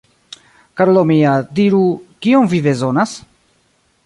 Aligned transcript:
Karulo 0.81 1.03
mia, 1.11 1.33
diru, 1.59 1.83
kiom 2.27 2.51
vi 2.55 2.63
bezonas? 2.71 3.15